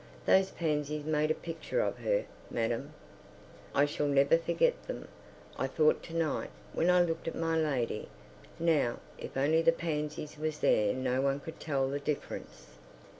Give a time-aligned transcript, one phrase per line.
[0.25, 2.91] Those pansies made a picture of her, madam!
[3.75, 5.07] I shall never forget them.
[5.59, 8.07] I thought to night, when I looked at my lady,
[8.57, 12.65] "Now, if only the pansies was there no one could tell the difference."